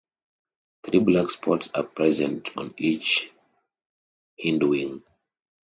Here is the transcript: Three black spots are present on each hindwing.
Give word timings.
Three 0.81 0.97
black 0.97 1.29
spots 1.29 1.69
are 1.75 1.83
present 1.83 2.49
on 2.57 2.73
each 2.75 3.29
hindwing. 4.43 5.03